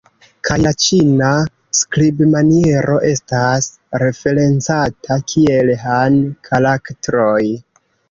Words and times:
Kaj 0.47 0.55
la 0.61 0.69
Ĉina 0.83 1.29
skribmaniero 1.81 2.97
estas 3.11 3.69
referencata 4.07 5.21
kiel 5.35 5.75
"Han 5.87 6.23
karaktroj". 6.53 7.41